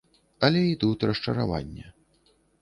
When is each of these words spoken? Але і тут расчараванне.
Але 0.47 0.61
і 0.69 0.79
тут 0.83 1.05
расчараванне. 1.09 1.85